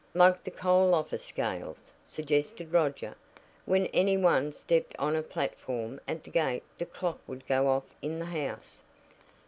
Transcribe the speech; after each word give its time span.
"Like 0.15 0.43
the 0.43 0.49
coal 0.49 0.95
office 0.95 1.23
scales," 1.23 1.93
suggested 2.03 2.73
Roger. 2.73 3.13
"When 3.67 3.85
any 3.93 4.17
one 4.17 4.51
stepped 4.51 4.95
on 4.97 5.15
a 5.15 5.21
platform 5.21 6.01
at 6.07 6.23
the 6.23 6.31
gate 6.31 6.63
the 6.79 6.87
clock 6.87 7.19
would 7.27 7.45
go 7.45 7.67
off 7.67 7.85
in 8.01 8.17
the 8.17 8.25
house." 8.25 8.81